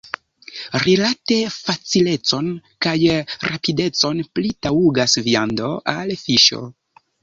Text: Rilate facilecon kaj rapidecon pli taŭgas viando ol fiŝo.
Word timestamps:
Rilate 0.83 1.37
facilecon 1.57 2.49
kaj 2.87 2.97
rapidecon 3.51 4.27
pli 4.35 4.57
taŭgas 4.67 5.19
viando 5.31 5.75
ol 5.99 6.21
fiŝo. 6.29 6.69